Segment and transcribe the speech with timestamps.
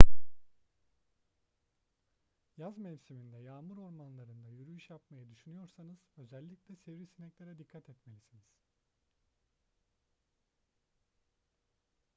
[2.57, 8.45] yaz mevsiminde yağmur ormanlarında yürüyüş yapmayı düşünüyorsanız özellikle sivrisineklere dikkat etmelisiniz